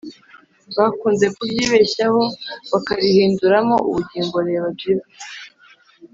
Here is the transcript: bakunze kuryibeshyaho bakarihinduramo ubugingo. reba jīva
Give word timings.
bakunze 0.77 1.25
kuryibeshyaho 1.35 2.21
bakarihinduramo 2.71 3.75
ubugingo. 3.89 4.35
reba 4.47 4.67
jīva 4.79 5.07